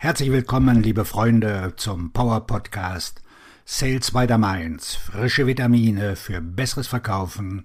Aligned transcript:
Herzlich 0.00 0.30
willkommen, 0.30 0.80
liebe 0.80 1.04
Freunde, 1.04 1.72
zum 1.74 2.12
Power 2.12 2.46
Podcast 2.46 3.20
Sales 3.64 4.12
by 4.12 4.26
the 4.28 4.38
Mainz. 4.38 4.94
Frische 4.94 5.48
Vitamine 5.48 6.14
für 6.14 6.40
besseres 6.40 6.86
Verkaufen 6.86 7.64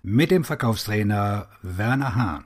mit 0.00 0.30
dem 0.30 0.44
Verkaufstrainer 0.44 1.48
Werner 1.62 2.14
Hahn. 2.14 2.44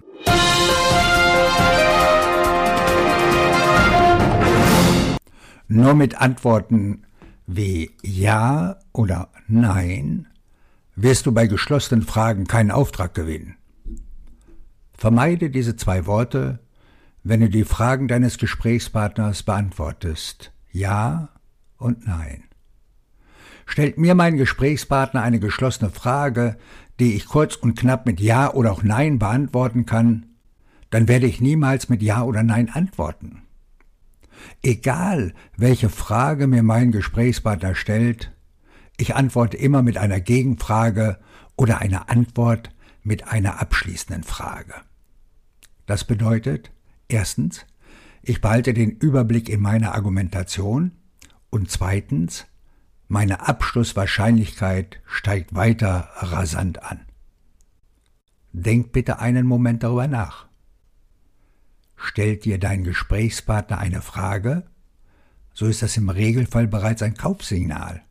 Nur 5.69 5.93
mit 5.93 6.19
Antworten 6.19 7.03
wie 7.47 7.91
Ja 8.03 8.79
oder 8.93 9.29
Nein 9.49 10.29
wirst 10.95 11.27
du 11.27 11.33
bei 11.33 11.47
geschlossenen 11.47 12.05
Fragen 12.05 12.47
keinen 12.47 12.71
Auftrag 12.71 13.13
gewinnen. 13.13 13.59
Vermeide 14.95 15.51
diese 15.51 15.77
zwei 15.77 16.07
Worte, 16.07 16.61
wenn 17.29 17.41
du 17.41 17.49
die 17.49 17.65
Fragen 17.65 18.07
deines 18.07 18.39
Gesprächspartners 18.39 19.43
beantwortest. 19.43 20.53
Ja 20.71 21.31
und 21.77 22.07
Nein. 22.07 22.45
Stellt 23.67 23.99
mir 23.99 24.15
mein 24.15 24.37
Gesprächspartner 24.37 25.23
eine 25.23 25.41
geschlossene 25.41 25.91
Frage, 25.91 26.57
die 27.01 27.15
ich 27.17 27.27
kurz 27.27 27.57
und 27.57 27.77
knapp 27.77 28.07
mit 28.07 28.21
Ja 28.21 28.55
oder 28.55 28.71
auch 28.71 28.85
Nein 28.85 29.19
beantworten 29.19 29.87
kann, 29.87 30.27
dann 30.91 31.09
werde 31.09 31.27
ich 31.27 31.41
niemals 31.41 31.89
mit 31.89 32.01
Ja 32.01 32.23
oder 32.23 32.45
Nein 32.45 32.71
antworten. 32.71 33.43
Egal, 34.63 35.35
welche 35.57 35.89
Frage 35.89 36.47
mir 36.47 36.63
mein 36.63 36.93
Gesprächspartner 36.93 37.75
stellt, 37.75 38.31
ich 38.99 39.17
antworte 39.17 39.57
immer 39.57 39.83
mit 39.83 39.99
einer 39.99 40.21
Gegenfrage 40.21 41.19
oder 41.57 41.81
einer 41.81 42.09
Antwort 42.09 42.71
mit 43.03 43.27
einer 43.27 43.61
abschließenden 43.61 44.23
Frage. 44.23 44.75
Das 45.87 46.05
bedeutet, 46.05 46.71
erstens, 47.09 47.67
ich 48.23 48.41
behalte 48.41 48.75
den 48.75 48.91
Überblick 48.91 49.49
in 49.49 49.61
meiner 49.61 49.95
Argumentation 49.95 50.93
und 51.51 51.71
zweitens, 51.71 52.47
meine 53.09 53.47
Abschlusswahrscheinlichkeit 53.47 55.01
steigt 55.07 55.55
weiter 55.55 56.11
rasant 56.17 56.83
an. 56.83 57.07
Denk 58.53 58.93
bitte 58.93 59.21
einen 59.21 59.47
Moment 59.47 59.83
darüber 59.83 60.09
nach. 60.09 60.49
Stellt 61.95 62.45
dir 62.45 62.59
dein 62.59 62.85
Gesprächspartner 62.85 63.79
eine 63.79 64.03
Frage, 64.03 64.65
so 65.55 65.67
ist 65.67 65.83
das 65.83 65.97
im 65.97 66.09
Regelfall 66.09 66.67
bereits 66.67 67.03
ein 67.03 67.15
Kaufsignal. 67.15 68.03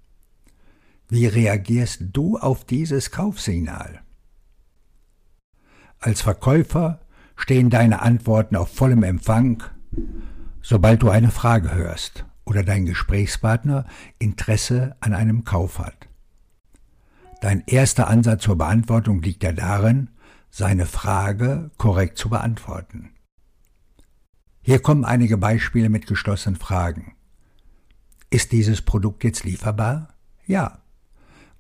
Wie 1.07 1.27
reagierst 1.27 2.01
du 2.13 2.37
auf 2.37 2.65
dieses 2.65 3.11
Kaufsignal? 3.11 4.01
Als 5.99 6.21
Verkäufer 6.21 7.01
stehen 7.35 7.69
deine 7.69 8.01
Antworten 8.01 8.55
auf 8.55 8.73
vollem 8.73 9.03
Empfang, 9.03 9.63
sobald 10.61 11.03
du 11.03 11.09
eine 11.09 11.31
Frage 11.31 11.73
hörst 11.73 12.25
oder 12.45 12.63
dein 12.63 12.85
Gesprächspartner 12.85 13.85
Interesse 14.19 14.95
an 14.99 15.13
einem 15.13 15.43
Kauf 15.43 15.79
hat. 15.79 16.07
Dein 17.41 17.63
erster 17.67 18.07
Ansatz 18.07 18.43
zur 18.43 18.57
Beantwortung 18.57 19.21
liegt 19.21 19.43
ja 19.43 19.51
darin, 19.51 20.09
seine 20.49 20.85
Frage 20.85 21.71
korrekt 21.77 22.17
zu 22.17 22.29
beantworten. 22.29 23.11
Hier 24.61 24.79
kommen 24.79 25.05
einige 25.05 25.37
Beispiele 25.37 25.89
mit 25.89 26.07
geschlossenen 26.07 26.55
Fragen. 26.55 27.15
Ist 28.29 28.51
dieses 28.51 28.81
Produkt 28.81 29.23
jetzt 29.23 29.43
lieferbar? 29.43 30.15
Ja. 30.47 30.79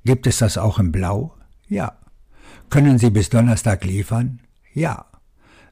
Gibt 0.03 0.27
es 0.27 0.39
das 0.39 0.57
auch 0.57 0.79
in 0.79 0.91
Blau? 0.91 1.35
Ja. 1.67 1.97
Können 2.69 2.97
Sie 2.97 3.09
bis 3.09 3.29
Donnerstag 3.29 3.83
liefern? 3.83 4.39
Ja. 4.73 5.05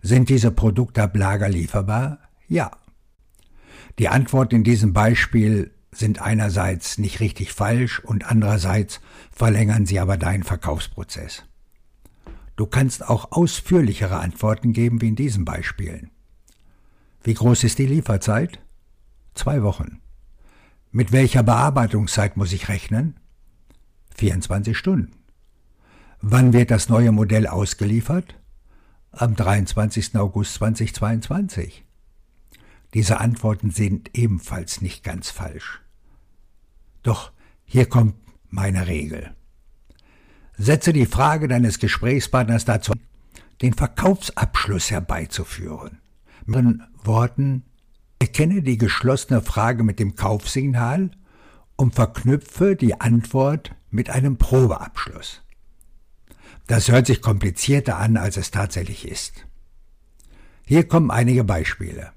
Sind 0.06 0.28
diese 0.28 0.52
Produkte 0.52 1.02
ab 1.02 1.16
Lager 1.16 1.48
lieferbar? 1.48 2.20
Ja. 2.50 2.72
Die 4.00 4.10
Antworten 4.10 4.56
in 4.56 4.64
diesem 4.66 4.92
Beispiel 4.92 5.72
sind 5.92 6.22
einerseits 6.22 6.98
nicht 6.98 7.22
richtig 7.22 7.54
falsch 7.54 8.00
und 8.00 8.26
andererseits 8.26 9.00
verlängern 9.32 9.86
sie 9.86 10.02
aber 10.02 10.18
deinen 10.18 10.44
Verkaufsprozess. 10.44 11.44
Du 12.58 12.66
kannst 12.66 13.08
auch 13.08 13.32
ausführlichere 13.32 14.18
Antworten 14.18 14.74
geben 14.74 15.00
wie 15.02 15.08
in 15.08 15.16
diesen 15.16 15.46
Beispielen. 15.46 16.12
Wie 17.24 17.34
groß 17.34 17.64
ist 17.64 17.80
die 17.80 17.86
Lieferzeit? 17.86 18.60
Zwei 19.36 19.64
Wochen. 19.64 20.02
Mit 20.92 21.14
welcher 21.14 21.44
Bearbeitungszeit 21.44 22.36
muss 22.36 22.52
ich 22.52 22.68
rechnen? 22.68 23.16
24 24.18 24.78
Stunden. 24.78 25.14
Wann 26.20 26.52
wird 26.52 26.72
das 26.72 26.90
neue 26.90 27.14
Modell 27.14 27.48
ausgeliefert? 27.48 28.36
Am 29.16 29.36
23. 29.36 30.16
August 30.16 30.56
2022. 30.56 31.86
Diese 32.96 33.20
Antworten 33.20 33.70
sind 33.70 34.10
ebenfalls 34.18 34.82
nicht 34.82 35.04
ganz 35.04 35.30
falsch. 35.30 35.82
Doch 37.04 37.32
hier 37.64 37.86
kommt 37.86 38.16
meine 38.50 38.88
Regel. 38.88 39.36
Setze 40.58 40.94
die 40.94 41.06
Frage 41.06 41.48
deines 41.48 41.78
Gesprächspartners 41.78 42.66
dazu, 42.66 42.94
den 43.62 43.76
Verkaufsabschluss 43.76 44.90
herbeizuführen. 44.90 46.00
Mit 46.48 46.58
anderen 46.58 46.88
Worten, 47.04 47.66
erkenne 48.18 48.64
die 48.64 48.80
geschlossene 48.80 49.44
Frage 49.44 49.84
mit 49.84 50.00
dem 50.00 50.16
Kaufsignal 50.16 51.12
und 51.76 51.94
verknüpfe 51.94 52.76
die 52.76 53.00
Antwort 53.00 53.76
mit 53.92 54.10
einem 54.10 54.38
Probeabschluss. 54.38 55.43
Das 56.74 56.90
hört 56.90 57.06
sich 57.06 57.22
komplizierter 57.22 58.00
an, 58.00 58.18
als 58.18 58.36
es 58.36 58.50
tatsächlich 58.50 59.08
ist. 59.08 59.46
Hier 60.66 60.88
kommen 60.88 61.12
einige 61.12 61.44
Beispiele. 61.44 62.14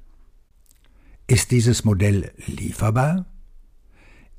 Ist 1.27 1.51
dieses 1.51 1.85
Modell 1.85 2.33
lieferbar? 2.47 3.27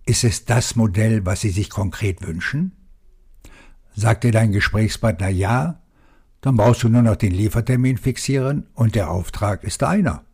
Ist 0.08 0.24
es 0.24 0.46
das 0.46 0.76
Modell, 0.76 1.24
was 1.28 1.42
Sie 1.42 1.52
sich 1.52 1.70
konkret 1.70 2.26
wünschen? 2.26 2.72
Sagt 3.96 4.24
dir 4.24 4.32
dein 4.32 4.52
Gesprächspartner 4.52 5.30
ja, 5.30 5.84
dann 6.42 6.58
brauchst 6.58 6.82
du 6.82 6.90
nur 6.90 7.04
noch 7.04 7.18
den 7.18 7.32
Liefertermin 7.32 8.00
fixieren 8.00 8.66
und 8.74 8.96
der 8.96 9.12
Auftrag 9.12 9.64
ist 9.64 9.84
deiner. 9.84 10.26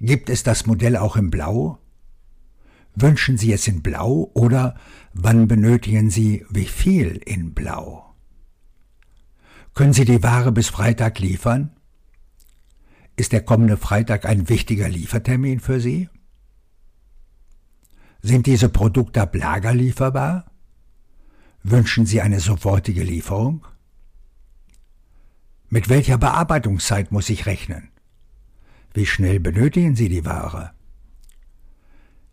Gibt 0.00 0.30
es 0.30 0.44
das 0.44 0.64
Modell 0.64 0.96
auch 0.96 1.16
in 1.16 1.30
Blau? 1.30 1.80
Wünschen 2.94 3.36
Sie 3.36 3.52
es 3.52 3.66
in 3.66 3.82
Blau 3.82 4.30
oder 4.32 4.76
wann 5.12 5.48
benötigen 5.48 6.10
Sie 6.10 6.46
wie 6.50 6.66
viel 6.66 7.20
in 7.26 7.52
Blau? 7.52 8.07
Können 9.74 9.92
Sie 9.92 10.04
die 10.04 10.22
Ware 10.22 10.52
bis 10.52 10.68
Freitag 10.68 11.18
liefern? 11.18 11.70
Ist 13.16 13.32
der 13.32 13.44
kommende 13.44 13.76
Freitag 13.76 14.26
ein 14.26 14.48
wichtiger 14.48 14.88
Liefertermin 14.88 15.60
für 15.60 15.80
Sie? 15.80 16.08
Sind 18.22 18.46
diese 18.46 18.68
Produkte 18.68 19.22
ab 19.22 19.34
Lager 19.34 19.74
lieferbar? 19.74 20.50
Wünschen 21.62 22.06
Sie 22.06 22.20
eine 22.20 22.40
sofortige 22.40 23.02
Lieferung? 23.02 23.66
Mit 25.68 25.88
welcher 25.88 26.18
Bearbeitungszeit 26.18 27.12
muss 27.12 27.28
ich 27.28 27.46
rechnen? 27.46 27.90
Wie 28.94 29.06
schnell 29.06 29.38
benötigen 29.38 29.96
Sie 29.96 30.08
die 30.08 30.24
Ware? 30.24 30.72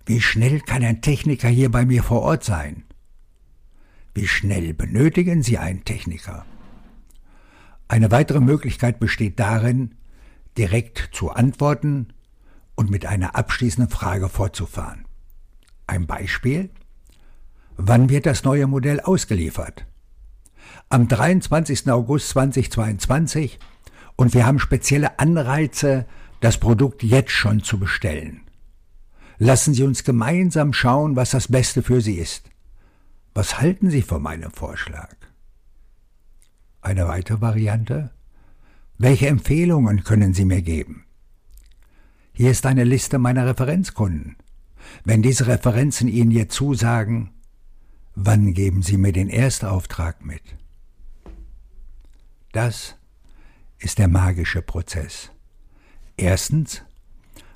Wie 0.06 0.22
schnell 0.22 0.62
kann 0.62 0.84
ein 0.84 1.02
Techniker 1.02 1.50
hier 1.50 1.70
bei 1.70 1.86
mir 1.86 2.04
vor 2.04 2.22
Ort 2.22 2.44
sein? 2.44 2.84
Wie 4.14 4.28
schnell 4.28 4.74
benötigen 4.74 5.44
Sie 5.44 5.58
einen 5.58 5.84
Techniker? 5.84 6.46
Eine 7.88 8.12
weitere 8.12 8.40
Möglichkeit 8.40 9.00
besteht 9.00 9.40
darin, 9.40 9.96
direkt 10.58 11.10
zu 11.12 11.32
antworten 11.32 12.14
und 12.76 12.90
mit 12.90 13.06
einer 13.06 13.36
abschließenden 13.36 13.92
Frage 13.92 14.30
fortzufahren. 14.30 15.06
Ein 15.88 16.08
Beispiel? 16.08 16.70
Wann 17.78 18.10
wird 18.10 18.26
das 18.26 18.44
neue 18.44 18.68
Modell 18.68 19.00
ausgeliefert? 19.02 19.86
Am 20.90 21.08
23. 21.08 21.90
August 21.90 22.30
2022 22.30 23.60
und 24.16 24.34
wir 24.34 24.46
haben 24.46 24.60
spezielle 24.60 25.20
Anreize, 25.20 26.06
das 26.40 26.58
Produkt 26.58 27.04
jetzt 27.04 27.32
schon 27.32 27.64
zu 27.64 27.80
bestellen. 27.80 28.42
Lassen 29.38 29.74
Sie 29.74 29.84
uns 29.84 30.04
gemeinsam 30.04 30.74
schauen, 30.74 31.16
was 31.16 31.32
das 31.32 31.50
Beste 31.50 31.84
für 31.84 32.02
Sie 32.02 32.16
ist. 32.16 32.50
Was 33.34 33.60
halten 33.60 33.90
Sie 33.90 34.02
von 34.02 34.22
meinem 34.22 34.52
Vorschlag? 34.52 35.16
Eine 36.86 37.08
weitere 37.08 37.42
Variante? 37.42 38.12
Welche 39.00 39.28
Empfehlungen 39.28 40.04
können 40.04 40.36
Sie 40.36 40.46
mir 40.46 40.62
geben? 40.62 41.08
Hier 42.32 42.52
ist 42.52 42.68
eine 42.68 42.84
Liste 42.84 43.18
meiner 43.18 43.48
Referenzkunden. 43.48 44.36
Wenn 45.04 45.24
diese 45.24 45.48
Referenzen 45.48 46.08
Ihnen 46.08 46.30
jetzt 46.30 46.54
zusagen, 46.54 47.32
wann 48.14 48.54
geben 48.54 48.84
Sie 48.84 48.98
mir 48.98 49.14
den 49.14 49.32
Erstauftrag 49.32 50.24
mit? 50.24 50.44
Das 52.52 52.96
ist 53.80 53.98
der 53.98 54.08
magische 54.08 54.62
Prozess. 54.62 55.32
Erstens, 56.18 56.84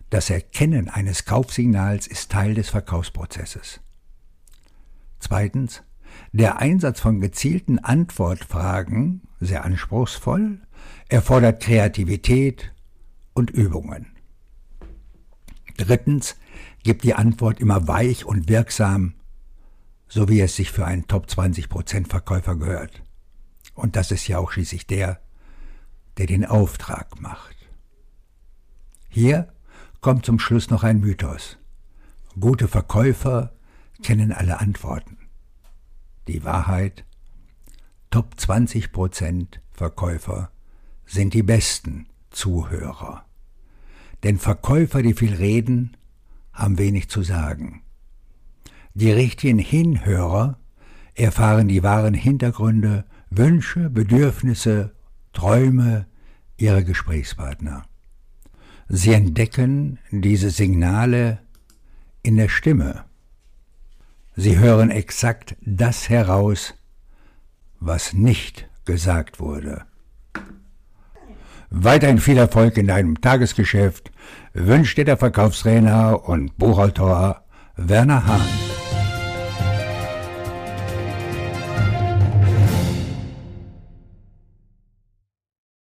das 0.09 0.31
Erkennen 0.31 0.89
eines 0.89 1.25
Kaufsignals 1.25 2.07
ist 2.07 2.31
Teil 2.31 2.55
des 2.55 2.69
Verkaufsprozesses. 2.69 3.79
Zweitens, 5.19 5.83
der 6.31 6.59
Einsatz 6.59 6.99
von 6.99 7.21
gezielten 7.21 7.79
Antwortfragen, 7.79 9.21
sehr 9.39 9.63
anspruchsvoll, 9.63 10.59
erfordert 11.07 11.61
Kreativität 11.61 12.73
und 13.33 13.49
Übungen. 13.49 14.07
Drittens 15.77 16.35
gibt 16.83 17.03
die 17.03 17.15
Antwort 17.15 17.59
immer 17.59 17.87
weich 17.87 18.25
und 18.25 18.49
wirksam, 18.49 19.13
so 20.07 20.27
wie 20.27 20.41
es 20.41 20.55
sich 20.55 20.71
für 20.71 20.85
einen 20.85 21.07
Top 21.07 21.27
20% 21.27 22.07
Verkäufer 22.07 22.55
gehört. 22.55 23.01
Und 23.75 23.95
das 23.95 24.11
ist 24.11 24.27
ja 24.27 24.39
auch 24.39 24.51
schließlich 24.51 24.87
der, 24.87 25.21
der 26.17 26.25
den 26.25 26.45
Auftrag 26.45 27.21
macht. 27.21 27.55
Hier 29.07 29.53
kommt 30.01 30.25
zum 30.25 30.39
Schluss 30.39 30.69
noch 30.69 30.83
ein 30.83 30.99
Mythos. 30.99 31.57
Gute 32.39 32.67
Verkäufer 32.67 33.53
kennen 34.03 34.31
alle 34.31 34.59
Antworten. 34.59 35.17
Die 36.29 36.43
Wahrheit, 36.43 37.05
Top 38.11 38.35
20% 38.37 39.47
Verkäufer 39.71 40.51
sind 41.07 41.33
die 41.33 41.41
besten 41.41 42.05
Zuhörer. 42.29 43.25
Denn 44.21 44.37
Verkäufer, 44.37 45.01
die 45.01 45.15
viel 45.15 45.33
reden, 45.33 45.97
haben 46.53 46.77
wenig 46.77 47.09
zu 47.09 47.23
sagen. 47.23 47.81
Die 48.93 49.11
richtigen 49.11 49.57
Hinhörer 49.57 50.59
erfahren 51.15 51.67
die 51.67 51.81
wahren 51.81 52.13
Hintergründe, 52.13 53.05
Wünsche, 53.31 53.89
Bedürfnisse, 53.89 54.93
Träume 55.33 56.05
ihrer 56.57 56.83
Gesprächspartner. 56.83 57.85
Sie 58.87 59.13
entdecken 59.13 59.97
diese 60.11 60.51
Signale 60.51 61.39
in 62.21 62.37
der 62.37 62.49
Stimme. 62.49 63.08
Sie 64.41 64.57
hören 64.57 64.89
exakt 64.89 65.57
das 65.59 66.07
heraus, 66.07 66.73
was 67.81 68.13
nicht 68.13 68.69
gesagt 68.85 69.41
wurde. 69.41 69.83
Weiterhin 71.69 72.19
viel 72.19 72.37
Erfolg 72.37 72.77
in 72.77 72.87
deinem 72.87 73.19
Tagesgeschäft 73.19 74.11
wünscht 74.53 74.97
dir 74.97 75.03
der 75.03 75.17
Verkaufstrainer 75.17 76.23
und 76.23 76.57
Buchautor 76.57 77.43
Werner 77.75 78.25
Hahn. 78.27 78.68